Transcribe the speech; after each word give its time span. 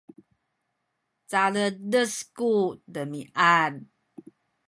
caledes 1.29 2.13
ku 2.37 2.51
demiad 2.93 3.73